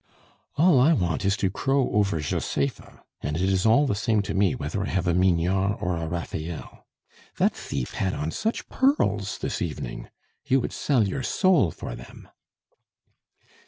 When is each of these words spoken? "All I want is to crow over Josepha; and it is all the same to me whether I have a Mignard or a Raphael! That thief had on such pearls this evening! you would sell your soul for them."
"All 0.55 0.79
I 0.79 0.93
want 0.93 1.25
is 1.25 1.37
to 1.37 1.51
crow 1.51 1.91
over 1.91 2.19
Josepha; 2.21 3.03
and 3.21 3.35
it 3.37 3.43
is 3.43 3.67
all 3.67 3.85
the 3.85 3.93
same 3.93 4.23
to 4.23 4.33
me 4.33 4.55
whether 4.55 4.81
I 4.81 4.87
have 4.87 5.05
a 5.05 5.13
Mignard 5.13 5.77
or 5.79 5.95
a 5.97 6.07
Raphael! 6.07 6.87
That 7.37 7.53
thief 7.55 7.93
had 7.93 8.15
on 8.15 8.31
such 8.31 8.67
pearls 8.67 9.37
this 9.37 9.61
evening! 9.61 10.09
you 10.43 10.59
would 10.59 10.73
sell 10.73 11.07
your 11.07 11.21
soul 11.21 11.69
for 11.69 11.93
them." 11.93 12.27